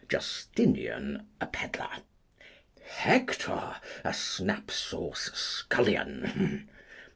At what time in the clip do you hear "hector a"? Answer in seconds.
2.81-4.13